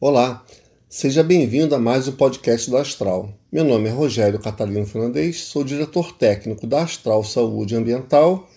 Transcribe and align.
Olá, 0.00 0.44
seja 0.88 1.22
bem-vindo 1.22 1.72
a 1.72 1.78
mais 1.78 2.08
um 2.08 2.12
podcast 2.12 2.68
da 2.68 2.80
Astral. 2.80 3.32
Meu 3.50 3.62
nome 3.62 3.88
é 3.88 3.92
Rogério 3.92 4.40
Catalino 4.40 4.84
Fernandes, 4.84 5.44
sou 5.44 5.62
diretor 5.62 6.12
técnico 6.12 6.66
da 6.66 6.82
Astral 6.82 7.22
Saúde 7.22 7.76
Ambiental 7.76 8.50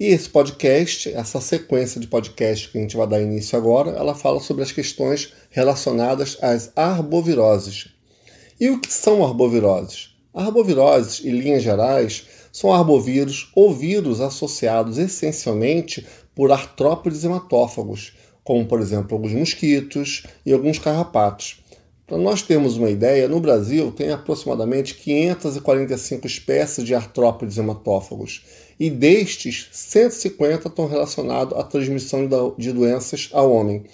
e 0.00 0.06
esse 0.06 0.30
podcast, 0.30 1.12
essa 1.12 1.38
sequência 1.38 2.00
de 2.00 2.06
podcast 2.06 2.70
que 2.70 2.78
a 2.78 2.80
gente 2.80 2.96
vai 2.96 3.06
dar 3.06 3.20
início 3.20 3.58
agora, 3.58 3.90
ela 3.90 4.14
fala 4.14 4.40
sobre 4.40 4.62
as 4.62 4.72
questões 4.72 5.34
relacionadas 5.50 6.38
às 6.40 6.72
arboviroses. 6.74 7.88
E 8.58 8.70
o 8.70 8.80
que 8.80 8.90
são 8.90 9.22
arboviroses? 9.22 10.16
Arboviroses, 10.32 11.22
em 11.22 11.38
linhas 11.38 11.62
gerais, 11.62 12.26
são 12.50 12.72
arbovírus 12.72 13.52
ou 13.54 13.72
vírus 13.74 14.18
associados 14.18 14.96
essencialmente 14.96 16.06
por 16.34 16.50
artrópodes 16.50 17.22
hematófagos, 17.22 18.14
como 18.44 18.66
por 18.66 18.80
exemplo 18.80 19.14
alguns 19.16 19.32
mosquitos 19.32 20.24
e 20.44 20.52
alguns 20.52 20.78
carrapatos. 20.78 21.62
Para 22.06 22.18
nós 22.18 22.42
termos 22.42 22.76
uma 22.76 22.90
ideia, 22.90 23.28
no 23.28 23.38
Brasil 23.38 23.92
tem 23.92 24.10
aproximadamente 24.10 24.96
545 24.96 26.26
espécies 26.26 26.84
de 26.84 26.92
artrópodes 26.92 27.56
hematófagos 27.56 28.42
e 28.80 28.90
destes, 28.90 29.68
150 29.70 30.66
estão 30.66 30.88
relacionados 30.88 31.56
à 31.56 31.62
transmissão 31.62 32.28
de 32.58 32.72
doenças 32.72 33.28
ao 33.32 33.52
homem. 33.52 33.84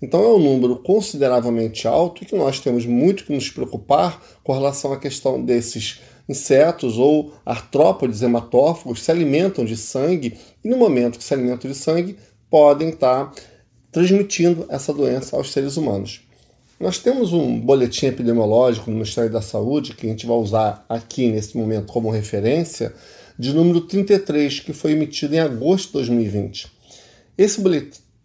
Então 0.00 0.22
é 0.22 0.28
um 0.28 0.38
número 0.38 0.76
consideravelmente 0.76 1.88
alto 1.88 2.22
e 2.22 2.26
que 2.26 2.36
nós 2.36 2.60
temos 2.60 2.86
muito 2.86 3.24
que 3.24 3.32
nos 3.32 3.50
preocupar 3.50 4.22
com 4.44 4.52
relação 4.52 4.92
à 4.92 4.98
questão 4.98 5.42
desses 5.42 6.00
insetos 6.28 6.98
ou 6.98 7.32
artrópodes 7.44 8.22
hematófagos 8.22 9.02
se 9.02 9.10
alimentam 9.10 9.64
de 9.64 9.76
sangue 9.76 10.38
e 10.62 10.68
no 10.68 10.76
momento 10.76 11.18
que 11.18 11.24
se 11.24 11.32
alimentam 11.32 11.70
de 11.70 11.76
sangue 11.76 12.16
podem 12.50 12.90
estar 12.90 13.32
transmitindo 13.96 14.66
essa 14.68 14.92
doença 14.92 15.38
aos 15.38 15.50
seres 15.50 15.78
humanos. 15.78 16.20
Nós 16.78 16.98
temos 16.98 17.32
um 17.32 17.58
boletim 17.58 18.04
epidemiológico 18.04 18.90
no 18.90 18.96
Ministério 18.98 19.32
da 19.32 19.40
Saúde, 19.40 19.94
que 19.94 20.06
a 20.06 20.10
gente 20.10 20.26
vai 20.26 20.36
usar 20.36 20.84
aqui 20.86 21.30
nesse 21.30 21.56
momento 21.56 21.90
como 21.90 22.10
referência, 22.10 22.92
de 23.38 23.54
número 23.54 23.80
33, 23.80 24.60
que 24.60 24.74
foi 24.74 24.92
emitido 24.92 25.34
em 25.34 25.38
agosto 25.38 25.86
de 25.86 25.92
2020. 25.94 26.66
Esse 27.38 27.58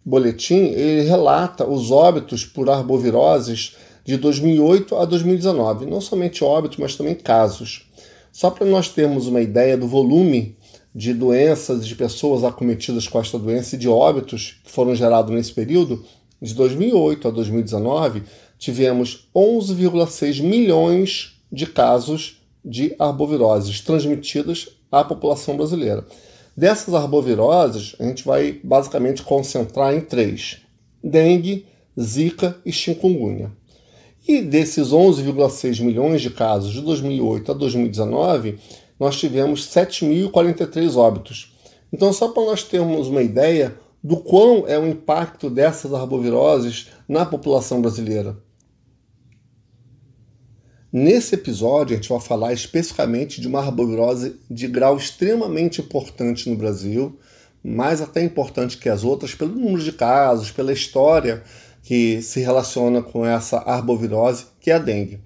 boletim 0.04 0.56
ele 0.56 1.08
relata 1.08 1.66
os 1.66 1.90
óbitos 1.90 2.44
por 2.44 2.68
arboviroses 2.68 3.74
de 4.04 4.18
2008 4.18 4.94
a 4.94 5.06
2019, 5.06 5.86
não 5.86 6.02
somente 6.02 6.44
óbitos, 6.44 6.76
mas 6.76 6.96
também 6.96 7.14
casos. 7.14 7.90
Só 8.30 8.50
para 8.50 8.66
nós 8.66 8.90
termos 8.90 9.26
uma 9.26 9.40
ideia 9.40 9.78
do 9.78 9.88
volume 9.88 10.54
de 10.94 11.14
doenças 11.14 11.86
de 11.86 11.94
pessoas 11.94 12.44
acometidas 12.44 13.08
com 13.08 13.18
esta 13.18 13.38
doença 13.38 13.76
e 13.76 13.78
de 13.78 13.88
óbitos 13.88 14.60
que 14.62 14.70
foram 14.70 14.94
gerados 14.94 15.34
nesse 15.34 15.52
período, 15.52 16.04
de 16.40 16.54
2008 16.54 17.28
a 17.28 17.30
2019, 17.30 18.24
tivemos 18.58 19.28
11,6 19.34 20.42
milhões 20.42 21.40
de 21.50 21.66
casos 21.66 22.42
de 22.64 22.94
arboviroses 22.98 23.80
transmitidas 23.80 24.68
à 24.90 25.02
população 25.02 25.56
brasileira. 25.56 26.04
Dessas 26.56 26.92
arboviroses, 26.94 27.96
a 27.98 28.04
gente 28.04 28.24
vai 28.24 28.60
basicamente 28.62 29.22
concentrar 29.22 29.94
em 29.94 30.00
três: 30.00 30.58
dengue, 31.02 31.66
zika 31.98 32.56
e 32.64 32.72
chikungunya. 32.72 33.50
E 34.28 34.40
desses 34.40 34.88
11,6 34.88 35.82
milhões 35.82 36.22
de 36.22 36.30
casos 36.30 36.72
de 36.72 36.80
2008 36.80 37.50
a 37.50 37.54
2019, 37.54 38.58
nós 39.02 39.18
tivemos 39.18 39.66
7.043 39.66 40.94
óbitos. 40.94 41.56
Então, 41.92 42.12
só 42.12 42.28
para 42.28 42.44
nós 42.44 42.62
termos 42.62 43.08
uma 43.08 43.20
ideia 43.20 43.76
do 44.00 44.16
quão 44.16 44.64
é 44.68 44.78
o 44.78 44.86
impacto 44.86 45.50
dessas 45.50 45.92
arboviroses 45.92 46.86
na 47.08 47.26
população 47.26 47.82
brasileira. 47.82 48.36
Nesse 50.92 51.34
episódio, 51.34 51.94
a 51.94 51.96
gente 51.96 52.10
vai 52.10 52.20
falar 52.20 52.52
especificamente 52.52 53.40
de 53.40 53.48
uma 53.48 53.58
arbovirose 53.58 54.36
de 54.48 54.68
grau 54.68 54.96
extremamente 54.96 55.80
importante 55.80 56.48
no 56.48 56.54
Brasil, 56.54 57.18
mais 57.60 58.00
até 58.00 58.22
importante 58.22 58.78
que 58.78 58.88
as 58.88 59.02
outras, 59.02 59.34
pelo 59.34 59.52
número 59.52 59.82
de 59.82 59.90
casos, 59.90 60.52
pela 60.52 60.72
história 60.72 61.42
que 61.82 62.22
se 62.22 62.38
relaciona 62.38 63.02
com 63.02 63.26
essa 63.26 63.58
arbovirose, 63.58 64.44
que 64.60 64.70
é 64.70 64.74
a 64.74 64.78
dengue. 64.78 65.18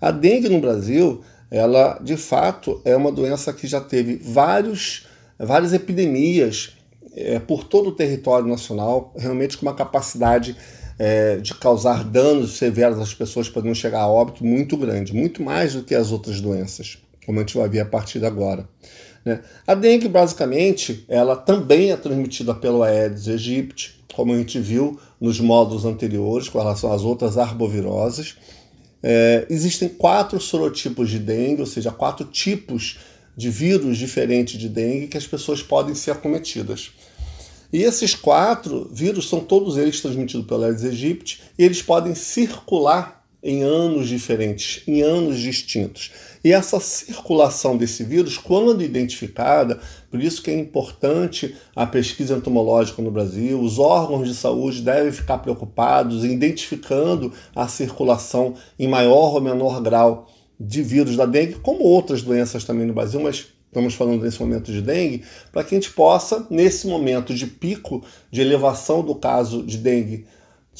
A 0.00 0.10
dengue 0.10 0.48
no 0.48 0.60
Brasil 0.60 1.22
ela 1.50 1.98
de 2.02 2.16
fato 2.16 2.80
é 2.84 2.96
uma 2.96 3.10
doença 3.10 3.52
que 3.52 3.66
já 3.66 3.80
teve 3.80 4.16
vários, 4.16 5.06
várias 5.38 5.72
epidemias 5.72 6.76
é, 7.14 7.38
por 7.38 7.64
todo 7.64 7.88
o 7.88 7.92
território 7.92 8.46
nacional, 8.46 9.12
realmente 9.16 9.56
com 9.56 9.66
uma 9.66 9.74
capacidade 9.74 10.56
é, 10.98 11.38
de 11.38 11.54
causar 11.54 12.04
danos 12.04 12.58
severos 12.58 12.98
às 12.98 13.14
pessoas, 13.14 13.48
podendo 13.48 13.74
chegar 13.74 14.00
a 14.00 14.08
óbito 14.08 14.44
muito 14.44 14.76
grande, 14.76 15.14
muito 15.14 15.42
mais 15.42 15.74
do 15.74 15.82
que 15.82 15.94
as 15.94 16.12
outras 16.12 16.40
doenças, 16.40 16.98
como 17.24 17.38
a 17.38 17.42
gente 17.42 17.56
vai 17.56 17.68
ver 17.68 17.80
a 17.80 17.86
partir 17.86 18.18
de 18.18 18.26
agora. 18.26 18.68
Né? 19.24 19.40
A 19.66 19.74
dengue, 19.74 20.08
basicamente, 20.08 21.04
ela 21.08 21.36
também 21.36 21.90
é 21.90 21.96
transmitida 21.96 22.54
pelo 22.54 22.82
Aedes 22.82 23.28
aegypti, 23.28 24.00
como 24.14 24.32
a 24.32 24.36
gente 24.36 24.58
viu 24.58 25.00
nos 25.20 25.40
módulos 25.40 25.84
anteriores 25.84 26.48
com 26.48 26.58
relação 26.58 26.92
às 26.92 27.02
outras 27.02 27.38
arboviroses. 27.38 28.36
É, 29.02 29.46
existem 29.48 29.88
quatro 29.88 30.40
sorotipos 30.40 31.08
de 31.08 31.18
dengue, 31.18 31.60
ou 31.60 31.66
seja, 31.66 31.90
quatro 31.90 32.26
tipos 32.26 32.98
de 33.36 33.48
vírus 33.48 33.96
diferentes 33.96 34.58
de 34.58 34.68
dengue 34.68 35.08
que 35.08 35.16
as 35.16 35.26
pessoas 35.26 35.62
podem 35.62 35.94
ser 35.94 36.10
acometidas. 36.10 36.92
E 37.72 37.82
esses 37.82 38.14
quatro 38.14 38.90
vírus 38.92 39.28
são 39.28 39.40
todos 39.40 39.76
eles 39.76 40.00
transmitidos 40.00 40.46
pelo 40.46 40.64
Aedes 40.64 40.84
aegypti 40.84 41.40
e 41.58 41.64
eles 41.64 41.80
podem 41.80 42.14
circular 42.14 43.19
em 43.42 43.62
anos 43.62 44.08
diferentes, 44.08 44.82
em 44.86 45.02
anos 45.02 45.38
distintos. 45.38 46.10
E 46.42 46.52
essa 46.52 46.80
circulação 46.80 47.76
desse 47.76 48.02
vírus, 48.04 48.38
quando 48.38 48.82
identificada, 48.82 49.78
por 50.10 50.22
isso 50.22 50.42
que 50.42 50.50
é 50.50 50.58
importante 50.58 51.54
a 51.74 51.86
pesquisa 51.86 52.36
entomológica 52.36 53.02
no 53.02 53.10
Brasil, 53.10 53.60
os 53.60 53.78
órgãos 53.78 54.28
de 54.28 54.34
saúde 54.34 54.82
devem 54.82 55.12
ficar 55.12 55.38
preocupados 55.38 56.24
identificando 56.24 57.32
a 57.54 57.68
circulação 57.68 58.54
em 58.78 58.88
maior 58.88 59.34
ou 59.34 59.40
menor 59.40 59.80
grau 59.82 60.28
de 60.58 60.82
vírus 60.82 61.16
da 61.16 61.24
dengue, 61.24 61.54
como 61.54 61.82
outras 61.82 62.22
doenças 62.22 62.64
também 62.64 62.86
no 62.86 62.92
Brasil, 62.92 63.20
mas 63.20 63.46
estamos 63.66 63.94
falando 63.94 64.22
nesse 64.22 64.40
momento 64.40 64.72
de 64.72 64.82
dengue, 64.82 65.22
para 65.52 65.64
que 65.64 65.74
a 65.74 65.78
gente 65.78 65.92
possa, 65.92 66.46
nesse 66.50 66.86
momento 66.86 67.32
de 67.32 67.46
pico 67.46 68.02
de 68.30 68.40
elevação 68.40 69.02
do 69.02 69.14
caso 69.14 69.62
de 69.62 69.78
dengue 69.78 70.26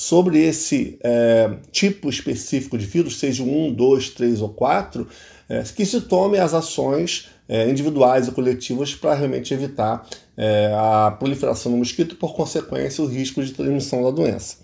sobre 0.00 0.38
esse 0.42 0.98
é, 1.04 1.50
tipo 1.70 2.08
específico 2.08 2.78
de 2.78 2.86
vírus, 2.86 3.18
seja 3.18 3.42
um, 3.42 3.70
dois, 3.70 4.08
três 4.08 4.40
ou 4.40 4.48
quatro, 4.48 5.06
é, 5.46 5.62
que 5.62 5.84
se 5.84 6.00
tome 6.00 6.38
as 6.38 6.54
ações 6.54 7.28
é, 7.46 7.68
individuais 7.68 8.26
e 8.26 8.30
coletivas 8.30 8.94
para 8.94 9.12
realmente 9.12 9.52
evitar 9.52 10.08
é, 10.38 10.72
a 10.74 11.10
proliferação 11.10 11.70
do 11.70 11.76
mosquito 11.76 12.14
e, 12.14 12.16
por 12.16 12.34
consequência, 12.34 13.04
o 13.04 13.06
risco 13.06 13.44
de 13.44 13.52
transmissão 13.52 14.02
da 14.02 14.10
doença. 14.10 14.56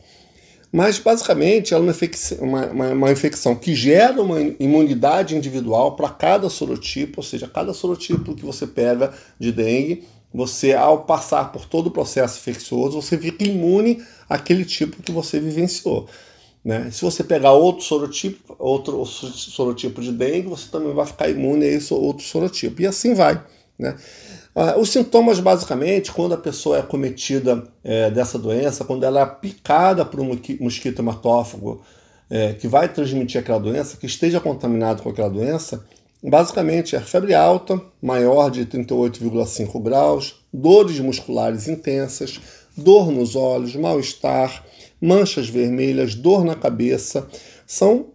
Mas, 0.72 0.98
basicamente, 0.98 1.74
ela 1.74 1.82
é 1.82 1.86
uma 1.86 1.92
infecção, 1.92 2.38
uma, 2.38 2.66
uma, 2.68 2.88
uma 2.92 3.12
infecção 3.12 3.54
que 3.54 3.74
gera 3.74 4.22
uma 4.22 4.40
imunidade 4.58 5.36
individual 5.36 5.96
para 5.96 6.08
cada 6.08 6.48
sorotipo, 6.48 7.20
ou 7.20 7.22
seja, 7.22 7.46
cada 7.46 7.74
sorotipo 7.74 8.34
que 8.34 8.44
você 8.44 8.66
pega 8.66 9.12
de 9.38 9.52
dengue, 9.52 10.02
você, 10.36 10.74
ao 10.74 11.04
passar 11.04 11.50
por 11.50 11.64
todo 11.64 11.86
o 11.86 11.90
processo 11.90 12.38
infeccioso, 12.38 13.00
você 13.00 13.16
fica 13.16 13.42
imune 13.42 14.04
àquele 14.28 14.66
tipo 14.66 15.02
que 15.02 15.10
você 15.10 15.40
vivenciou. 15.40 16.06
Né? 16.62 16.90
Se 16.90 17.00
você 17.00 17.24
pegar 17.24 17.52
outro 17.52 17.82
sorotipo, 17.82 18.54
outro 18.58 19.02
sorotipo 19.06 20.02
de 20.02 20.12
dengue, 20.12 20.48
você 20.48 20.68
também 20.70 20.92
vai 20.92 21.06
ficar 21.06 21.30
imune 21.30 21.64
a 21.64 21.68
esse 21.68 21.94
outro 21.94 22.22
sorotipo. 22.22 22.82
E 22.82 22.86
assim 22.86 23.14
vai. 23.14 23.42
Né? 23.78 23.96
Ah, 24.54 24.78
os 24.78 24.90
sintomas, 24.90 25.40
basicamente, 25.40 26.12
quando 26.12 26.34
a 26.34 26.38
pessoa 26.38 26.76
é 26.76 26.80
acometida 26.80 27.66
é, 27.82 28.10
dessa 28.10 28.38
doença, 28.38 28.84
quando 28.84 29.04
ela 29.04 29.22
é 29.22 29.26
picada 29.26 30.04
por 30.04 30.20
um 30.20 30.38
mosquito 30.60 30.98
hematófago 30.98 31.80
é, 32.28 32.52
que 32.52 32.68
vai 32.68 32.92
transmitir 32.92 33.40
aquela 33.40 33.58
doença, 33.58 33.96
que 33.96 34.04
esteja 34.04 34.38
contaminado 34.38 35.02
com 35.02 35.08
aquela 35.08 35.30
doença, 35.30 35.82
Basicamente 36.22 36.96
é 36.96 37.00
febre 37.00 37.34
alta, 37.34 37.80
maior 38.00 38.50
de 38.50 38.64
38,5 38.66 39.80
graus, 39.82 40.36
dores 40.52 40.98
musculares 40.98 41.68
intensas, 41.68 42.40
dor 42.76 43.12
nos 43.12 43.36
olhos, 43.36 43.76
mal-estar, 43.76 44.64
manchas 45.00 45.48
vermelhas, 45.48 46.14
dor 46.14 46.44
na 46.44 46.54
cabeça, 46.54 47.28
são 47.66 48.06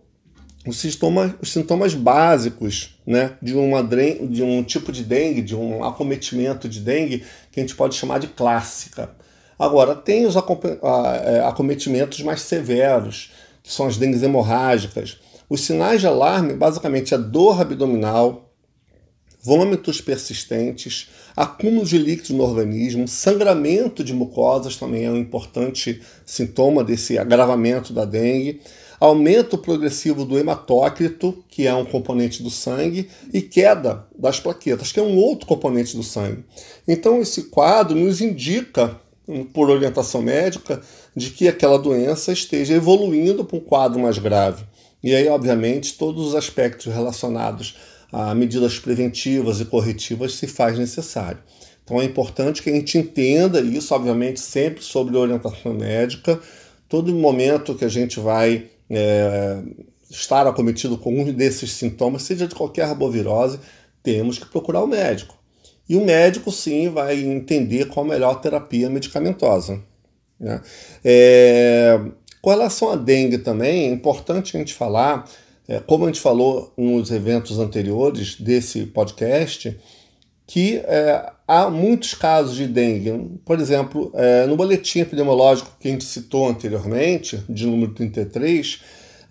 os 0.65 0.77
sintomas, 0.77 1.33
os 1.41 1.51
sintomas 1.51 1.93
básicos 1.93 2.99
né, 3.05 3.35
de, 3.41 3.55
uma, 3.55 3.83
de 3.83 4.43
um 4.43 4.63
tipo 4.63 4.91
de 4.91 5.03
dengue, 5.03 5.41
de 5.41 5.55
um 5.55 5.83
acometimento 5.83 6.69
de 6.69 6.79
dengue, 6.79 7.23
que 7.51 7.59
a 7.59 7.63
gente 7.63 7.75
pode 7.75 7.95
chamar 7.95 8.19
de 8.19 8.27
clássica. 8.27 9.11
Agora, 9.57 9.95
tem 9.95 10.25
os 10.25 10.35
é, 10.35 11.39
acometimentos 11.45 12.21
mais 12.21 12.41
severos, 12.41 13.31
que 13.63 13.71
são 13.71 13.85
as 13.85 13.97
dengues 13.97 14.23
hemorrágicas, 14.23 15.19
os 15.51 15.65
sinais 15.65 15.99
de 15.99 16.07
alarme, 16.07 16.53
basicamente, 16.53 17.13
a 17.13 17.17
dor 17.17 17.59
abdominal, 17.59 18.53
vômitos 19.43 19.99
persistentes, 19.99 21.09
acúmulo 21.35 21.85
de 21.85 21.97
líquidos 21.97 22.29
no 22.29 22.43
organismo, 22.43 23.05
sangramento 23.05 24.01
de 24.01 24.13
mucosas 24.13 24.77
também 24.77 25.03
é 25.03 25.11
um 25.11 25.17
importante 25.17 26.01
sintoma 26.25 26.85
desse 26.85 27.17
agravamento 27.17 27.91
da 27.91 28.05
dengue, 28.05 28.61
aumento 28.97 29.57
progressivo 29.57 30.23
do 30.23 30.39
hematócrito, 30.39 31.43
que 31.49 31.67
é 31.67 31.75
um 31.75 31.83
componente 31.83 32.41
do 32.41 32.49
sangue, 32.49 33.09
e 33.33 33.41
queda 33.41 34.07
das 34.17 34.39
plaquetas, 34.39 34.93
que 34.93 35.01
é 35.01 35.03
um 35.03 35.17
outro 35.17 35.45
componente 35.45 35.97
do 35.97 36.03
sangue. 36.03 36.45
Então, 36.87 37.19
esse 37.19 37.49
quadro 37.49 37.99
nos 37.99 38.21
indica, 38.21 39.01
por 39.51 39.69
orientação 39.69 40.21
médica, 40.21 40.81
de 41.13 41.29
que 41.29 41.49
aquela 41.49 41.77
doença 41.77 42.31
esteja 42.31 42.73
evoluindo 42.73 43.43
para 43.43 43.57
um 43.57 43.61
quadro 43.61 43.99
mais 43.99 44.17
grave. 44.17 44.70
E 45.03 45.15
aí, 45.15 45.27
obviamente, 45.27 45.97
todos 45.97 46.27
os 46.27 46.35
aspectos 46.35 46.93
relacionados 46.93 47.75
a 48.11 48.35
medidas 48.35 48.77
preventivas 48.77 49.61
e 49.61 49.65
corretivas 49.65 50.33
se 50.35 50.45
faz 50.45 50.77
necessário. 50.77 51.39
Então 51.83 52.01
é 52.01 52.05
importante 52.05 52.61
que 52.61 52.69
a 52.69 52.73
gente 52.73 52.97
entenda 52.97 53.61
isso, 53.61 53.93
obviamente, 53.93 54.39
sempre 54.39 54.83
sobre 54.83 55.17
orientação 55.17 55.73
médica. 55.73 56.39
Todo 56.87 57.13
momento 57.13 57.75
que 57.75 57.85
a 57.85 57.89
gente 57.89 58.19
vai 58.19 58.69
é, 58.89 59.61
estar 60.09 60.45
acometido 60.45 60.97
com 60.97 61.21
um 61.21 61.31
desses 61.31 61.71
sintomas, 61.71 62.23
seja 62.23 62.47
de 62.47 62.53
qualquer 62.53 62.83
arbovirose, 62.83 63.59
temos 64.03 64.37
que 64.37 64.45
procurar 64.45 64.83
o 64.83 64.87
médico. 64.87 65.37
E 65.87 65.95
o 65.95 66.05
médico, 66.05 66.51
sim, 66.51 66.89
vai 66.89 67.19
entender 67.19 67.85
qual 67.87 68.05
a 68.05 68.09
melhor 68.09 68.39
terapia 68.39 68.89
medicamentosa. 68.89 69.81
Né? 70.39 70.61
É, 71.03 71.99
com 72.41 72.49
relação 72.49 72.91
à 72.91 72.95
dengue 72.95 73.37
também, 73.37 73.89
é 73.89 73.91
importante 73.91 74.55
a 74.55 74.59
gente 74.59 74.73
falar, 74.73 75.29
é, 75.67 75.79
como 75.79 76.05
a 76.05 76.07
gente 76.07 76.19
falou 76.19 76.73
nos 76.77 77.11
eventos 77.11 77.59
anteriores 77.59 78.39
desse 78.39 78.85
podcast, 78.87 79.77
que 80.47 80.81
é, 80.85 81.31
há 81.47 81.69
muitos 81.69 82.13
casos 82.13 82.55
de 82.55 82.67
dengue. 82.67 83.39
Por 83.45 83.59
exemplo, 83.59 84.11
é, 84.15 84.45
no 84.47 84.55
boletim 84.55 84.99
epidemiológico 84.99 85.71
que 85.79 85.87
a 85.87 85.91
gente 85.91 86.03
citou 86.03 86.47
anteriormente, 86.47 87.41
de 87.47 87.65
número 87.65 87.93
33, 87.93 88.81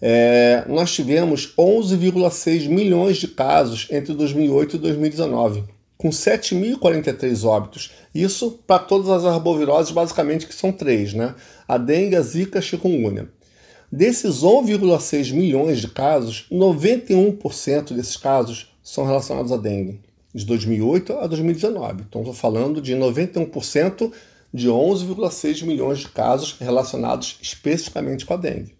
é, 0.01 0.65
nós 0.67 0.93
tivemos 0.93 1.53
11,6 1.59 2.69
milhões 2.69 3.19
de 3.19 3.29
casos 3.29 3.87
entre 3.91 4.15
2008 4.15 4.77
e 4.77 4.79
2019, 4.79 5.65
com 5.99 6.09
7.043 6.09 7.45
óbitos. 7.47 7.91
Isso 8.15 8.59
para 8.67 8.79
todas 8.79 9.11
as 9.11 9.25
arboviroses, 9.25 9.93
basicamente, 9.93 10.47
que 10.47 10.55
são 10.55 10.73
três, 10.73 11.13
né? 11.13 11.35
A 11.71 11.79
dengue, 11.79 12.17
a 12.17 12.21
zika 12.21 12.59
a 12.59 12.63
chikungunya. 12.63 13.29
Desses 13.93 14.43
11,6 14.43 15.33
milhões 15.33 15.81
de 15.81 15.87
casos, 15.87 16.47
91% 16.51 17.93
desses 17.93 18.17
casos 18.17 18.75
são 18.83 19.07
relacionados 19.07 19.53
à 19.53 19.57
dengue 19.57 20.01
de 20.35 20.45
2008 20.47 21.13
a 21.13 21.29
2019. 21.29 22.07
Então, 22.09 22.23
estou 22.23 22.35
falando 22.35 22.81
de 22.81 22.97
91% 22.97 24.13
de 24.53 24.69
11,6 24.69 25.65
milhões 25.65 26.01
de 26.01 26.09
casos 26.09 26.57
relacionados 26.59 27.39
especificamente 27.41 28.27
com 28.27 28.35
a 28.35 28.37
dengue. 28.37 28.75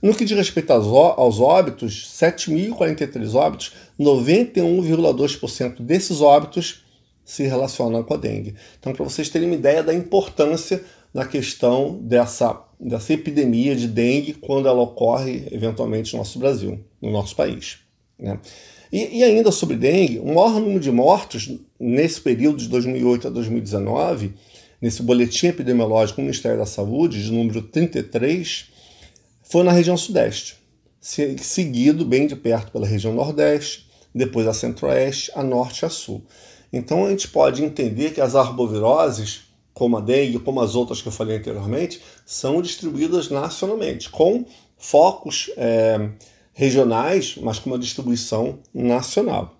No 0.00 0.14
que 0.14 0.24
diz 0.24 0.38
respeito 0.38 0.72
aos 0.72 1.38
óbitos, 1.38 2.10
7.043 2.18 3.34
óbitos, 3.34 3.74
91,2% 4.00 5.82
desses 5.82 6.22
óbitos 6.22 6.82
se 7.26 7.42
relacionam 7.42 8.02
com 8.04 8.14
a 8.14 8.16
dengue. 8.16 8.54
Então, 8.78 8.94
para 8.94 9.04
vocês 9.04 9.28
terem 9.28 9.48
uma 9.48 9.56
ideia 9.56 9.82
da 9.82 9.92
importância 9.92 10.82
da 11.16 11.24
questão 11.24 11.98
dessa, 12.02 12.62
dessa 12.78 13.14
epidemia 13.14 13.74
de 13.74 13.88
dengue 13.88 14.34
quando 14.34 14.68
ela 14.68 14.82
ocorre 14.82 15.48
eventualmente 15.50 16.12
no 16.12 16.18
nosso 16.18 16.38
Brasil, 16.38 16.78
no 17.00 17.10
nosso 17.10 17.34
país. 17.34 17.78
Né? 18.18 18.38
E, 18.92 19.20
e, 19.20 19.24
ainda 19.24 19.50
sobre 19.50 19.78
dengue, 19.78 20.18
o 20.18 20.26
maior 20.26 20.60
número 20.60 20.78
de 20.78 20.92
mortos 20.92 21.58
nesse 21.80 22.20
período 22.20 22.58
de 22.58 22.68
2008 22.68 23.28
a 23.28 23.30
2019, 23.30 24.34
nesse 24.78 25.02
boletim 25.02 25.46
epidemiológico 25.46 26.20
do 26.20 26.24
Ministério 26.24 26.58
da 26.58 26.66
Saúde, 26.66 27.24
de 27.24 27.32
número 27.32 27.62
33, 27.62 28.66
foi 29.40 29.64
na 29.64 29.72
região 29.72 29.96
sudeste, 29.96 30.58
seguido 31.00 32.04
bem 32.04 32.26
de 32.26 32.36
perto 32.36 32.72
pela 32.72 32.86
região 32.86 33.14
nordeste, 33.14 33.86
depois 34.14 34.46
a 34.46 34.52
centro-oeste, 34.52 35.32
a 35.34 35.42
norte 35.42 35.80
e 35.80 35.86
a 35.86 35.88
sul. 35.88 36.22
Então 36.70 37.06
a 37.06 37.10
gente 37.10 37.26
pode 37.28 37.64
entender 37.64 38.12
que 38.12 38.20
as 38.20 38.34
arboviroses, 38.34 39.45
como 39.76 39.98
a 39.98 40.00
dengue, 40.00 40.38
como 40.38 40.62
as 40.62 40.74
outras 40.74 41.02
que 41.02 41.08
eu 41.08 41.12
falei 41.12 41.36
anteriormente, 41.36 42.00
são 42.24 42.62
distribuídas 42.62 43.28
nacionalmente, 43.28 44.08
com 44.08 44.46
focos 44.78 45.50
é, 45.54 46.12
regionais, 46.54 47.36
mas 47.36 47.58
com 47.58 47.68
uma 47.68 47.78
distribuição 47.78 48.58
nacional. 48.72 49.54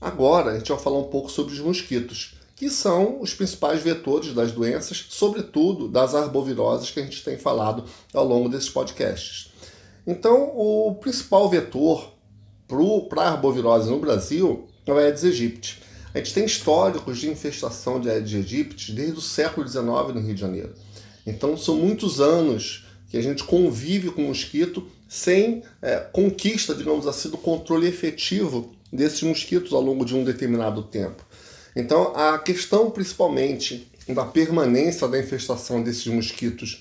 Agora 0.00 0.52
a 0.52 0.58
gente 0.58 0.72
vai 0.72 0.78
falar 0.78 0.98
um 0.98 1.10
pouco 1.10 1.30
sobre 1.30 1.52
os 1.52 1.60
mosquitos, 1.60 2.38
que 2.54 2.70
são 2.70 3.20
os 3.20 3.34
principais 3.34 3.82
vetores 3.82 4.32
das 4.32 4.50
doenças, 4.50 5.08
sobretudo 5.10 5.88
das 5.88 6.14
arboviroses 6.14 6.90
que 6.90 7.00
a 7.00 7.02
gente 7.02 7.22
tem 7.22 7.36
falado 7.36 7.84
ao 8.14 8.24
longo 8.26 8.48
desses 8.48 8.70
podcasts. 8.70 9.52
Então, 10.06 10.56
o 10.56 10.94
principal 10.94 11.50
vetor 11.50 12.14
para 13.10 13.24
a 13.24 13.28
arbovirose 13.32 13.90
no 13.90 14.00
Brasil 14.00 14.66
é 14.86 14.92
o 14.92 14.96
Aedes 14.96 15.22
aegypti. 15.22 15.84
A 16.16 16.18
gente 16.18 16.32
tem 16.32 16.46
históricos 16.46 17.18
de 17.18 17.28
infestação 17.28 18.00
de 18.00 18.08
Aedes 18.08 18.32
aegypti 18.34 18.90
desde 18.90 19.18
o 19.18 19.20
século 19.20 19.68
XIX 19.68 19.84
no 20.14 20.20
Rio 20.20 20.34
de 20.34 20.40
Janeiro. 20.40 20.72
Então, 21.26 21.58
são 21.58 21.76
muitos 21.76 22.22
anos 22.22 22.86
que 23.10 23.18
a 23.18 23.22
gente 23.22 23.44
convive 23.44 24.10
com 24.10 24.24
o 24.24 24.28
mosquito 24.28 24.88
sem 25.06 25.62
é, 25.82 25.98
conquista, 25.98 26.74
digamos 26.74 27.06
assim, 27.06 27.28
do 27.28 27.36
controle 27.36 27.86
efetivo 27.86 28.72
desses 28.90 29.22
mosquitos 29.24 29.74
ao 29.74 29.82
longo 29.82 30.06
de 30.06 30.16
um 30.16 30.24
determinado 30.24 30.84
tempo. 30.84 31.22
Então, 31.76 32.16
a 32.16 32.38
questão 32.38 32.90
principalmente 32.90 33.86
da 34.08 34.24
permanência 34.24 35.06
da 35.06 35.18
infestação 35.18 35.82
desses 35.82 36.06
mosquitos 36.06 36.80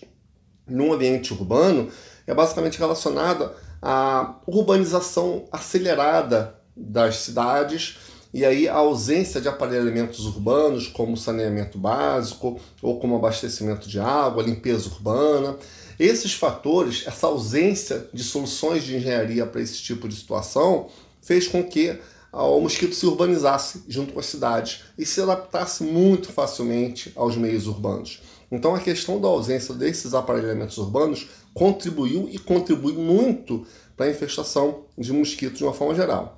no 0.65 0.93
ambiente 0.93 1.33
urbano 1.33 1.89
é 2.25 2.33
basicamente 2.33 2.79
relacionada 2.79 3.53
à 3.81 4.39
urbanização 4.47 5.43
acelerada 5.51 6.55
das 6.73 7.17
cidades 7.17 7.97
e 8.35 8.43
aí 8.43 8.67
a 8.67 8.75
ausência 8.75 9.39
de 9.39 9.47
aparelhamentos 9.47 10.25
urbanos, 10.25 10.89
como 10.89 11.15
saneamento 11.15 11.77
básico 11.77 12.59
ou 12.81 12.99
como 12.99 13.15
abastecimento 13.15 13.87
de 13.87 13.97
água, 13.97 14.43
limpeza 14.43 14.89
urbana. 14.89 15.55
Esses 15.97 16.33
fatores, 16.33 17.05
essa 17.07 17.27
ausência 17.27 18.09
de 18.13 18.25
soluções 18.25 18.83
de 18.83 18.97
engenharia 18.97 19.45
para 19.45 19.61
esse 19.61 19.81
tipo 19.81 20.05
de 20.09 20.17
situação, 20.17 20.89
fez 21.21 21.47
com 21.47 21.63
que 21.63 21.97
o 22.33 22.59
mosquito 22.59 22.93
se 22.93 23.05
urbanizasse 23.05 23.85
junto 23.87 24.11
com 24.11 24.19
as 24.19 24.25
cidades 24.25 24.81
e 24.97 25.05
se 25.05 25.21
adaptasse 25.21 25.85
muito 25.85 26.29
facilmente 26.33 27.13
aos 27.15 27.37
meios 27.37 27.67
urbanos. 27.67 28.21
Então 28.51 28.75
a 28.75 28.81
questão 28.81 29.17
da 29.17 29.29
ausência 29.29 29.73
desses 29.73 30.13
aparelhamentos 30.13 30.77
urbanos 30.77 31.25
contribuiu 31.53 32.27
e 32.29 32.37
contribui 32.37 32.95
muito 32.95 33.65
para 33.95 34.07
a 34.07 34.11
infestação 34.11 34.81
de 34.97 35.13
mosquitos 35.13 35.59
de 35.59 35.63
uma 35.63 35.73
forma 35.73 35.95
geral. 35.95 36.37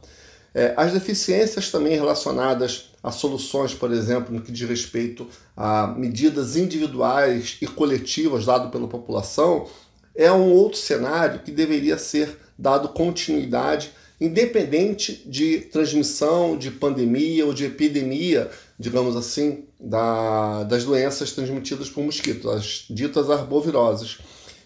É, 0.53 0.73
as 0.75 0.91
deficiências 0.91 1.69
também 1.69 1.95
relacionadas 1.95 2.91
a 3.03 3.11
soluções, 3.11 3.73
por 3.73 3.91
exemplo, 3.91 4.33
no 4.33 4.41
que 4.41 4.51
diz 4.51 4.67
respeito 4.67 5.27
a 5.55 5.87
medidas 5.87 6.55
individuais 6.55 7.57
e 7.61 7.67
coletivas 7.67 8.45
dado 8.45 8.69
pela 8.69 8.87
população, 8.87 9.67
é 10.15 10.31
um 10.31 10.51
outro 10.51 10.79
cenário 10.79 11.41
que 11.41 11.51
deveria 11.51 11.97
ser 11.97 12.37
dado 12.57 12.89
continuidade, 12.89 13.91
independente 14.19 15.21
de 15.27 15.59
transmissão 15.59 16.57
de 16.57 16.71
pandemia 16.71 17.45
ou 17.45 17.53
de 17.53 17.65
epidemia, 17.65 18.49
digamos 18.79 19.15
assim, 19.15 19.65
da, 19.79 20.63
das 20.63 20.83
doenças 20.83 21.31
transmitidas 21.33 21.87
por 21.87 22.03
mosquitos, 22.03 22.51
as 22.51 22.85
ditas 22.89 23.29
arboviroses. 23.29 24.17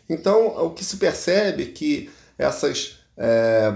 Então, 0.10 0.48
o 0.66 0.70
que 0.70 0.86
se 0.86 0.98
percebe 0.98 1.64
é 1.64 1.66
que 1.68 2.10
essas 2.38 3.00
é, 3.18 3.76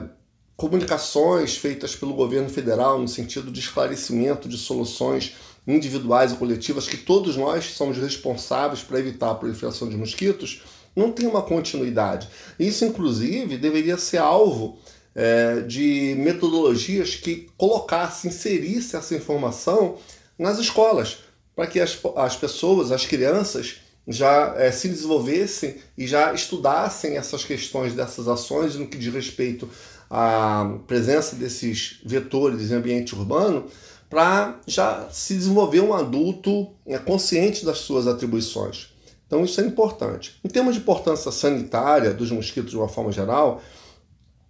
comunicações 0.56 1.58
feitas 1.58 1.96
pelo 1.96 2.14
governo 2.14 2.50
federal 2.50 3.00
no 3.00 3.08
sentido 3.08 3.52
de 3.52 3.60
esclarecimento 3.60 4.48
de 4.48 4.58
soluções 4.58 5.36
individuais 5.68 6.32
e 6.32 6.36
coletivas 6.36 6.88
que 6.88 6.98
todos 6.98 7.36
nós 7.36 7.66
somos 7.66 7.98
responsáveis 7.98 8.82
para 8.82 9.00
evitar 9.00 9.32
a 9.32 9.36
proliferação 9.36 9.90
de 9.90 9.98
mosquitos, 9.98 10.62
não 10.96 11.12
tem 11.12 11.28
uma 11.28 11.42
continuidade. 11.42 12.30
Isso, 12.58 12.86
inclusive, 12.86 13.58
deveria 13.58 13.98
ser 13.98 14.18
alvo 14.18 14.80
é, 15.14 15.62
de 15.62 16.16
metodologias 16.18 17.16
que 17.16 17.50
colocassem, 17.58 18.30
inserissem 18.30 19.00
essa 19.00 19.16
informação 19.16 19.98
nas 20.38 20.60
escolas, 20.60 21.18
para 21.56 21.68
que 21.68 21.80
as, 21.80 21.98
as 22.16 22.36
pessoas, 22.36 22.92
as 22.92 23.06
crianças, 23.06 23.78
já 24.08 24.54
é, 24.58 24.72
se 24.72 24.88
desenvolvessem 24.88 25.78
e 25.98 26.06
já 26.06 26.32
estudassem 26.34 27.18
essas 27.18 27.44
questões 27.44 27.94
dessas 27.94 28.28
ações 28.28 28.76
no 28.76 28.88
que 28.88 28.98
diz 28.98 29.12
respeito 29.12 29.68
a 30.10 30.78
presença 30.88 31.36
desses 31.36 32.00
vetores 32.06 32.72
em 32.72 32.76
ambiente 32.76 33.16
urbano 33.16 33.66
para 34.10 34.60
já 34.68 35.08
se 35.12 35.34
desenvolver 35.36 35.82
um 35.82 35.94
adulto 35.94 36.70
é, 36.86 36.98
consciente 36.98 37.66
das 37.66 37.80
suas 37.80 38.08
atribuições. 38.08 38.90
Então 39.28 39.44
isso 39.44 39.60
é 39.60 39.66
importante. 39.66 40.40
Em 40.44 40.48
termos 40.48 40.76
de 40.76 40.82
importância 40.82 41.32
sanitária 41.32 42.14
dos 42.14 42.32
mosquitos 42.32 42.72
de 42.72 42.78
uma 42.78 42.88
forma 42.88 43.12
geral, 43.12 43.62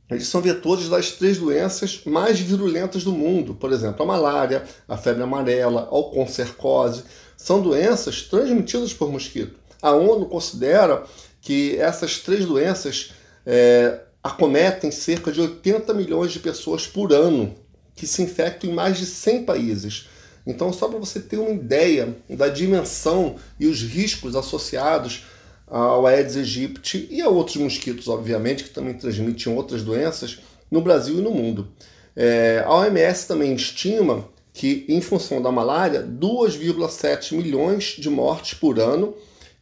eles 0.09 0.27
são 0.27 0.41
vetores 0.41 0.87
das 0.87 1.11
três 1.11 1.37
doenças 1.37 2.01
mais 2.05 2.39
virulentas 2.39 3.03
do 3.03 3.11
mundo, 3.11 3.55
por 3.55 3.71
exemplo, 3.71 4.03
a 4.03 4.05
malária, 4.05 4.63
a 4.87 4.97
febre 4.97 5.23
amarela, 5.23 5.87
a 5.89 5.95
oncocercose, 5.95 7.03
são 7.35 7.61
doenças 7.61 8.21
transmitidas 8.21 8.93
por 8.93 9.11
mosquito. 9.11 9.57
A 9.81 9.91
ONU 9.91 10.27
considera 10.27 11.03
que 11.41 11.75
essas 11.77 12.19
três 12.19 12.45
doenças 12.45 13.13
é, 13.45 13.99
acometem 14.25 14.89
cerca 14.89 15.31
de 15.31 15.39
80 15.39 15.93
milhões 15.93 16.31
de 16.31 16.39
pessoas 16.39 16.87
por 16.87 17.13
ano, 17.13 17.53
que 17.95 18.07
se 18.07 18.23
infectam 18.23 18.71
em 18.71 18.73
mais 18.73 18.97
de 18.97 19.05
100 19.05 19.43
países. 19.43 20.07
Então, 20.47 20.73
só 20.73 20.87
para 20.87 20.97
você 20.97 21.19
ter 21.19 21.37
uma 21.37 21.51
ideia 21.51 22.17
da 22.27 22.47
dimensão 22.47 23.35
e 23.59 23.67
os 23.67 23.83
riscos 23.83 24.35
associados 24.35 25.25
ao 25.67 26.07
Aedes 26.07 26.37
aegypti 26.37 27.07
e 27.11 27.21
a 27.21 27.29
outros 27.29 27.57
mosquitos, 27.57 28.07
obviamente, 28.07 28.63
que 28.63 28.71
também 28.71 28.95
transmitem 28.95 29.53
outras 29.53 29.83
doenças 29.83 30.39
no 30.71 30.81
Brasil 30.81 31.19
e 31.19 31.21
no 31.21 31.29
mundo. 31.29 31.67
É, 32.15 32.63
a 32.65 32.73
OMS 32.73 33.27
também 33.27 33.53
estima 33.53 34.27
que, 34.51 34.87
em 34.89 35.01
função 35.01 35.39
da 35.39 35.51
malária, 35.51 36.01
2,7 36.01 37.35
milhões 37.35 37.95
de 37.99 38.09
mortes 38.09 38.55
por 38.55 38.79
ano, 38.79 39.13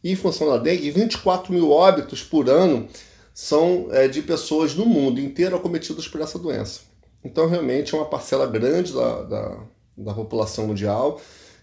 e 0.02 0.10
em 0.12 0.16
função 0.16 0.48
da 0.48 0.56
dengue, 0.56 0.90
24 0.90 1.52
mil 1.52 1.70
óbitos 1.70 2.22
por 2.22 2.48
ano 2.48 2.88
são 3.34 3.88
é, 3.90 4.06
de 4.06 4.22
pessoas 4.22 4.74
no 4.76 4.86
mundo 4.86 5.20
inteiro 5.20 5.56
acometidas 5.56 6.06
por 6.06 6.20
essa 6.20 6.38
doença. 6.38 6.82
Então, 7.24 7.48
realmente, 7.48 7.92
é 7.92 7.98
uma 7.98 8.06
parcela 8.06 8.46
grande 8.46 8.92
da, 8.92 9.22
da, 9.22 9.58
da 9.98 10.14
população 10.14 10.68
mundial 10.68 11.20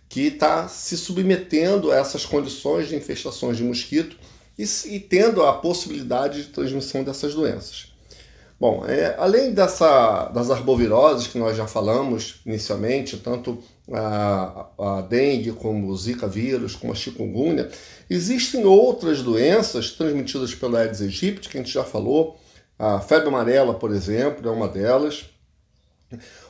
que 0.10 0.28
está 0.28 0.68
se 0.68 0.98
submetendo 0.98 1.90
a 1.90 1.96
essas 1.96 2.26
condições 2.26 2.90
de 2.90 2.96
infestações 2.98 3.56
de 3.56 3.64
mosquito 3.64 4.18
e, 4.60 4.66
e 4.88 5.00
tendo 5.00 5.42
a 5.44 5.54
possibilidade 5.54 6.44
de 6.44 6.50
transmissão 6.50 7.02
dessas 7.02 7.34
doenças. 7.34 7.94
Bom, 8.60 8.86
é, 8.86 9.16
além 9.18 9.54
dessa, 9.54 10.26
das 10.26 10.52
arboviroses 10.52 11.26
que 11.26 11.40
nós 11.40 11.58
já 11.58 11.66
falamos 11.66 12.42
inicialmente, 12.46 13.18
tanto 13.18 13.58
a, 13.92 14.68
a 14.78 15.02
dengue 15.02 15.52
como 15.54 15.88
o 15.88 15.98
zika 15.98 16.28
vírus, 16.28 16.76
como 16.76 16.94
a 16.94 16.96
chikungunya, 16.96 17.72
existem 18.16 18.66
outras 18.66 19.22
doenças 19.22 19.92
transmitidas 19.92 20.54
pelo 20.54 20.76
Aedes 20.76 21.02
aegypti, 21.02 21.50
que 21.50 21.58
a 21.58 21.62
gente 21.62 21.74
já 21.74 21.84
falou, 21.84 22.40
a 22.78 23.00
febre 23.00 23.28
amarela, 23.28 23.74
por 23.74 23.92
exemplo, 23.92 24.48
é 24.50 24.52
uma 24.52 24.68
delas. 24.68 25.26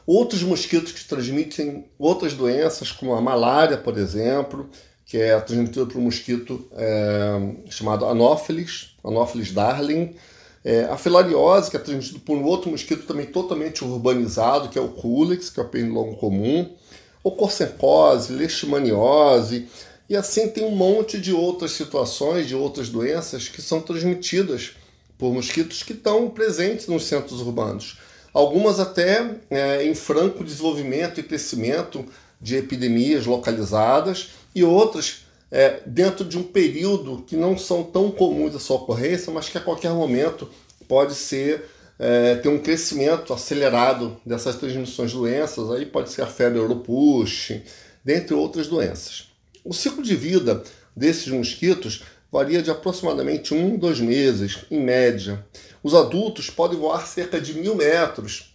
Outros 0.07 0.41
mosquitos 0.41 0.91
que 0.91 1.05
transmitem 1.05 1.85
outras 1.99 2.33
doenças, 2.33 2.91
como 2.91 3.13
a 3.13 3.21
malária, 3.21 3.77
por 3.77 3.97
exemplo, 3.97 4.69
que 5.05 5.17
é 5.17 5.39
transmitida 5.41 5.85
por 5.85 5.97
um 5.97 6.03
mosquito 6.03 6.65
é, 6.71 7.69
chamado 7.69 8.05
Anopheles, 8.05 8.95
Anopheles 9.03 9.51
darling. 9.51 10.15
É, 10.63 10.85
a 10.85 10.95
filariose, 10.95 11.69
que 11.69 11.75
é 11.75 11.79
transmitida 11.79 12.19
por 12.25 12.37
um 12.37 12.43
outro 12.43 12.71
mosquito 12.71 13.05
também 13.05 13.25
totalmente 13.25 13.83
urbanizado, 13.83 14.69
que 14.69 14.79
é 14.79 14.81
o 14.81 14.89
Culex, 14.89 15.49
que 15.49 15.59
é 15.59 15.63
o 15.63 15.67
pernilongo 15.67 16.15
comum. 16.15 16.75
Ocorcencose, 17.23 18.31
leishmaniose, 18.31 19.67
e 20.11 20.15
assim 20.17 20.49
tem 20.49 20.65
um 20.65 20.75
monte 20.75 21.17
de 21.17 21.31
outras 21.31 21.71
situações, 21.71 22.45
de 22.45 22.53
outras 22.53 22.89
doenças 22.89 23.47
que 23.47 23.61
são 23.61 23.79
transmitidas 23.79 24.71
por 25.17 25.33
mosquitos 25.33 25.83
que 25.83 25.93
estão 25.93 26.29
presentes 26.29 26.87
nos 26.87 27.05
centros 27.05 27.39
urbanos. 27.39 27.97
Algumas 28.33 28.77
até 28.77 29.37
é, 29.49 29.85
em 29.85 29.95
franco 29.95 30.43
desenvolvimento 30.43 31.21
e 31.21 31.23
crescimento 31.23 32.05
de 32.41 32.57
epidemias 32.57 33.25
localizadas, 33.25 34.31
e 34.53 34.65
outras 34.65 35.25
é, 35.49 35.79
dentro 35.85 36.25
de 36.25 36.37
um 36.37 36.43
período 36.43 37.23
que 37.25 37.37
não 37.37 37.57
são 37.57 37.81
tão 37.81 38.11
comuns 38.11 38.53
a 38.53 38.59
sua 38.59 38.75
ocorrência, 38.75 39.31
mas 39.31 39.47
que 39.47 39.57
a 39.57 39.61
qualquer 39.61 39.93
momento 39.93 40.49
pode 40.89 41.15
ser 41.15 41.69
é, 41.97 42.35
ter 42.35 42.49
um 42.49 42.59
crescimento 42.59 43.33
acelerado 43.33 44.19
dessas 44.25 44.57
transmissões 44.57 45.11
de 45.11 45.15
doenças, 45.15 45.71
aí 45.71 45.85
pode 45.85 46.09
ser 46.09 46.23
a 46.23 46.27
febre 46.27 46.59
europush, 46.59 47.61
dentre 48.03 48.33
outras 48.33 48.67
doenças. 48.67 49.30
O 49.63 49.73
ciclo 49.73 50.01
de 50.01 50.15
vida 50.15 50.63
desses 50.95 51.27
mosquitos 51.27 52.03
varia 52.31 52.61
de 52.63 52.71
aproximadamente 52.71 53.53
um, 53.53 53.77
dois 53.77 53.99
meses, 53.99 54.59
em 54.71 54.79
média. 54.79 55.45
Os 55.83 55.93
adultos 55.93 56.49
podem 56.49 56.79
voar 56.79 57.05
cerca 57.05 57.39
de 57.39 57.53
mil 57.53 57.75
metros 57.75 58.53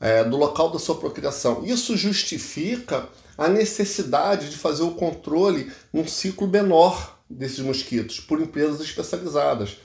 é, 0.00 0.24
do 0.24 0.36
local 0.36 0.70
da 0.70 0.78
sua 0.78 0.96
procriação. 0.96 1.64
Isso 1.64 1.96
justifica 1.96 3.08
a 3.36 3.48
necessidade 3.48 4.50
de 4.50 4.56
fazer 4.56 4.82
o 4.82 4.94
controle 4.94 5.70
num 5.92 6.06
ciclo 6.06 6.48
menor 6.48 7.18
desses 7.30 7.60
mosquitos 7.60 8.18
por 8.18 8.40
empresas 8.40 8.80
especializadas. 8.80 9.76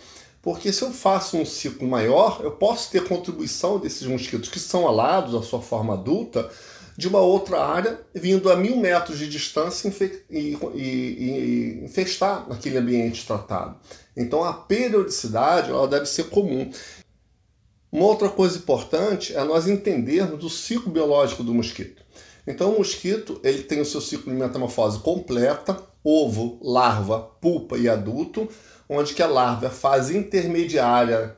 Porque 0.42 0.74
se 0.74 0.82
eu 0.82 0.92
faço 0.92 1.38
um 1.38 1.46
ciclo 1.46 1.88
maior, 1.88 2.42
eu 2.44 2.52
posso 2.52 2.90
ter 2.90 3.08
contribuição 3.08 3.78
desses 3.78 4.08
mosquitos 4.08 4.50
que 4.50 4.60
são 4.60 4.88
alados, 4.88 5.36
a 5.36 5.42
sua 5.42 5.62
forma 5.62 5.94
adulta, 5.94 6.50
de 6.98 7.08
uma 7.08 7.20
outra 7.20 7.64
área, 7.64 8.00
vindo 8.14 8.52
a 8.52 8.56
mil 8.56 8.78
metros 8.78 9.18
de 9.18 9.28
distância 9.28 9.92
e, 10.30 10.58
e, 10.74 10.80
e 10.80 11.86
infestar 11.86 12.46
aquele 12.50 12.78
ambiente 12.78 13.26
tratado. 13.26 13.78
Então 14.16 14.44
a 14.44 14.54
periodicidade 14.54 15.72
ela 15.72 15.88
deve 15.88 16.06
ser 16.06 16.26
comum. 16.26 16.70
Uma 17.92 18.06
outra 18.06 18.30
coisa 18.30 18.58
importante 18.58 19.36
é 19.36 19.44
nós 19.44 19.68
entendermos 19.68 20.44
o 20.44 20.50
ciclo 20.50 20.92
biológico 20.92 21.44
do 21.44 21.54
mosquito. 21.54 22.04
Então 22.46 22.74
o 22.74 22.78
mosquito 22.78 23.40
ele 23.44 23.64
tem 23.64 23.82
o 23.82 23.86
seu 23.86 24.02
ciclo 24.02 24.32
de 24.32 24.40
metamorfose 24.40 25.00
completa, 25.00 25.80
ovo, 26.04 26.60
larva, 26.62 27.20
pulpa 27.20 27.78
e 27.78 27.88
adulto, 27.88 28.50
onde 28.90 29.14
que 29.14 29.24
a 29.24 29.28
larva 29.28 29.66
é 29.66 29.70
a 29.70 29.72
fase 29.72 30.18
intermediária 30.18 31.36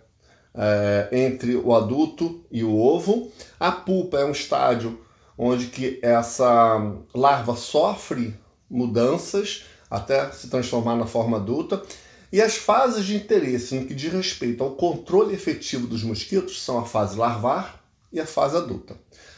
é, 0.53 1.09
entre 1.11 1.55
o 1.55 1.73
adulto 1.75 2.43
e 2.51 2.63
o 2.63 2.77
ovo. 2.77 3.31
A 3.59 3.71
pulpa 3.71 4.19
é 4.19 4.25
um 4.25 4.31
estádio 4.31 4.99
onde 5.37 5.67
que 5.67 5.99
essa 6.01 6.93
larva 7.13 7.55
sofre 7.55 8.37
mudanças 8.69 9.65
até 9.89 10.31
se 10.31 10.49
transformar 10.49 10.95
na 10.95 11.05
forma 11.05 11.37
adulta. 11.37 11.81
E 12.31 12.41
as 12.41 12.55
fases 12.55 13.05
de 13.05 13.15
interesse 13.15 13.75
no 13.75 13.85
que 13.85 13.93
diz 13.93 14.11
respeito 14.11 14.63
ao 14.63 14.71
controle 14.71 15.33
efetivo 15.33 15.87
dos 15.87 16.03
mosquitos 16.03 16.61
são 16.61 16.79
a 16.79 16.85
fase 16.85 17.17
larvar 17.17 17.81
e 18.11 18.19
a 18.19 18.25
fase 18.25 18.57
adulta. 18.57 18.95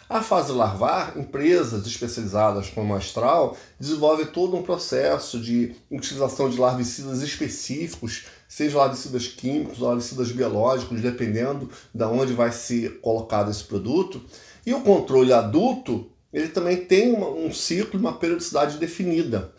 A 0.10 0.24
fase 0.24 0.54
larvar, 0.54 1.18
empresas 1.18 1.86
especializadas 1.86 2.70
como 2.70 2.94
a 2.94 2.98
Astral 2.98 3.58
desenvolvem 3.78 4.26
todo 4.26 4.56
um 4.56 4.64
processo 4.64 5.38
de 5.38 5.76
utilização 5.92 6.50
de 6.50 6.58
larvicidas 6.58 7.22
específicos, 7.22 8.26
seja 8.48 8.78
larvicidas 8.78 9.28
químicos 9.28 9.82
ou 9.82 9.90
larvicidas 9.90 10.32
biológicos, 10.32 11.02
dependendo 11.02 11.70
de 11.94 12.04
onde 12.06 12.32
vai 12.32 12.54
ser 12.54 13.02
colocado 13.02 13.52
esse 13.52 13.66
produto. 13.66 14.22
E 14.68 14.74
o 14.74 14.82
controle 14.82 15.32
adulto, 15.32 16.12
ele 16.34 16.50
também 16.50 16.76
tem 16.76 17.14
uma, 17.14 17.30
um 17.30 17.54
ciclo, 17.54 17.98
uma 17.98 18.12
periodicidade 18.12 18.78
definida. 18.78 19.54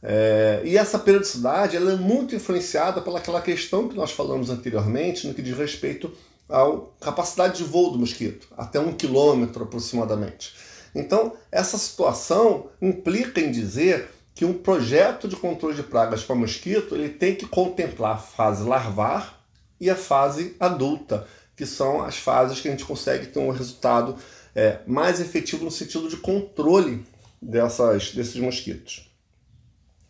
É, 0.00 0.62
e 0.64 0.76
essa 0.76 0.96
periodicidade 0.96 1.76
ela 1.76 1.94
é 1.94 1.96
muito 1.96 2.36
influenciada 2.36 3.00
pelaquela 3.00 3.42
questão 3.42 3.88
que 3.88 3.96
nós 3.96 4.12
falamos 4.12 4.50
anteriormente, 4.50 5.26
no 5.26 5.34
que 5.34 5.42
diz 5.42 5.58
respeito 5.58 6.12
a 6.48 6.64
capacidade 7.00 7.58
de 7.58 7.64
voo 7.64 7.90
do 7.90 7.98
mosquito, 7.98 8.46
até 8.56 8.78
um 8.78 8.92
quilômetro 8.92 9.64
aproximadamente. 9.64 10.54
Então, 10.94 11.32
essa 11.50 11.76
situação 11.76 12.68
implica 12.80 13.40
em 13.40 13.50
dizer 13.50 14.08
que 14.36 14.44
um 14.44 14.54
projeto 14.54 15.26
de 15.26 15.34
controle 15.34 15.74
de 15.74 15.82
pragas 15.82 16.22
para 16.22 16.36
mosquito 16.36 16.94
ele 16.94 17.08
tem 17.08 17.34
que 17.34 17.46
contemplar 17.46 18.14
a 18.14 18.18
fase 18.18 18.62
larvar 18.62 19.44
e 19.80 19.90
a 19.90 19.96
fase 19.96 20.54
adulta, 20.60 21.26
que 21.56 21.66
são 21.66 22.04
as 22.04 22.16
fases 22.16 22.60
que 22.60 22.68
a 22.68 22.70
gente 22.70 22.84
consegue 22.84 23.26
ter 23.26 23.40
um 23.40 23.50
resultado 23.50 24.16
é, 24.54 24.78
mais 24.86 25.20
efetivo 25.20 25.64
no 25.64 25.70
sentido 25.70 26.08
de 26.08 26.16
controle 26.16 27.04
dessas, 27.40 28.12
desses 28.12 28.36
mosquitos. 28.36 29.10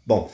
Bom, 0.07 0.31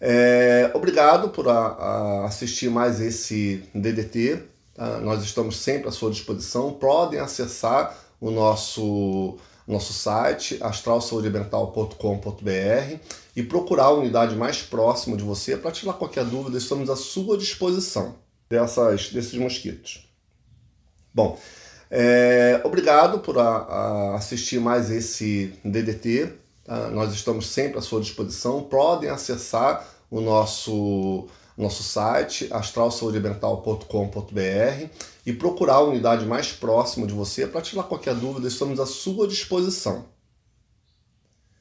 é, 0.00 0.70
obrigado 0.74 1.28
por 1.28 1.48
a, 1.48 1.52
a 1.52 2.26
assistir 2.26 2.68
mais 2.68 3.00
esse 3.00 3.62
DDT. 3.72 4.42
Tá? 4.74 4.98
Nós 4.98 5.22
estamos 5.22 5.56
sempre 5.56 5.88
à 5.88 5.92
sua 5.92 6.10
disposição. 6.10 6.72
Podem 6.72 7.20
acessar 7.20 7.96
o 8.20 8.30
nosso, 8.30 9.38
nosso 9.66 9.92
site 9.92 10.58
astralsaudemental.com.br 10.60 12.96
e 13.36 13.42
procurar 13.42 13.84
a 13.84 13.92
unidade 13.92 14.34
mais 14.34 14.60
próxima 14.60 15.16
de 15.16 15.22
você 15.22 15.56
para 15.56 15.70
tirar 15.70 15.92
qualquer 15.94 16.24
dúvida. 16.24 16.58
Estamos 16.58 16.90
à 16.90 16.96
sua 16.96 17.38
disposição 17.38 18.16
dessas, 18.50 19.10
desses 19.10 19.34
mosquitos. 19.34 20.08
Bom, 21.14 21.38
é, 21.94 22.58
obrigado 22.64 23.18
por 23.18 23.38
a, 23.38 23.42
a 23.42 24.16
assistir 24.16 24.58
mais 24.58 24.90
esse 24.90 25.52
DDT. 25.62 26.32
Tá? 26.64 26.88
Nós 26.88 27.12
estamos 27.12 27.48
sempre 27.48 27.78
à 27.78 27.82
sua 27.82 28.00
disposição. 28.00 28.62
Podem 28.62 29.10
acessar 29.10 29.86
o 30.10 30.22
nosso 30.22 31.28
nosso 31.54 31.82
site 31.82 32.48
astralsaudemental.com.br 32.50 34.86
e 35.26 35.34
procurar 35.34 35.74
a 35.74 35.82
unidade 35.82 36.24
mais 36.24 36.50
próxima 36.50 37.06
de 37.06 37.12
você 37.12 37.46
para 37.46 37.60
tirar 37.60 37.82
qualquer 37.82 38.14
dúvida, 38.14 38.48
estamos 38.48 38.80
à 38.80 38.86
sua 38.86 39.28
disposição. 39.28 40.06